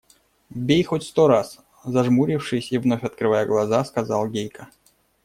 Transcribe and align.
–Бей 0.49 0.81
хоть 0.83 1.03
сто 1.03 1.27
раз,– 1.27 1.59
зажмурившись 1.85 2.71
и 2.71 2.79
вновь 2.79 3.03
открывая 3.03 3.45
глаза, 3.45 3.85
сказал 3.85 4.27
Гейка. 4.27 4.67